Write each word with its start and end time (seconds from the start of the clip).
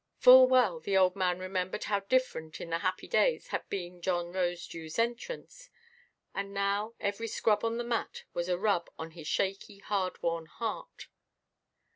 Full 0.17 0.47
well 0.47 0.79
the 0.79 0.97
old 0.97 1.15
man 1.15 1.37
remembered 1.37 1.83
how 1.83 1.99
different, 1.99 2.59
in 2.59 2.71
the 2.71 2.79
happy 2.79 3.07
days, 3.07 3.49
had 3.49 3.69
been 3.69 4.01
John 4.01 4.33
Rosedewʼs 4.33 4.97
entrance; 4.97 5.69
and 6.33 6.51
now 6.55 6.95
every 6.99 7.27
scrub 7.27 7.63
on 7.63 7.77
the 7.77 7.83
mat 7.83 8.23
was 8.33 8.49
a 8.49 8.57
rub 8.57 8.89
on 8.97 9.11
his 9.11 9.27
shaky 9.27 9.77
hard–worn 9.77 10.47
heart. 10.47 11.07